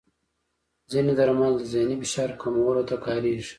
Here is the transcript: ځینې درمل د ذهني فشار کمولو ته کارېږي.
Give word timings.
ځینې 0.91 1.11
درمل 1.19 1.53
د 1.57 1.63
ذهني 1.73 1.95
فشار 2.01 2.29
کمولو 2.41 2.83
ته 2.89 2.95
کارېږي. 3.05 3.47